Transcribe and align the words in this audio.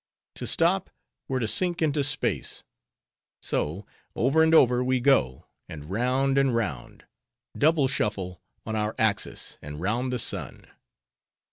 To 0.37 0.47
stop, 0.47 0.89
were 1.27 1.39
to 1.39 1.47
sink 1.47 1.79
into 1.79 2.03
space. 2.03 2.63
So, 3.43 3.85
over 4.15 4.41
and 4.41 4.55
over 4.55 4.83
we 4.83 4.99
go, 4.99 5.45
and 5.69 5.91
round 5.91 6.39
and 6.39 6.55
round; 6.55 7.05
double 7.55 7.87
shuffle, 7.87 8.41
on 8.65 8.75
our 8.75 8.95
axis, 8.97 9.59
and 9.61 9.79
round 9.79 10.11
the 10.11 10.17
sun. 10.17 10.65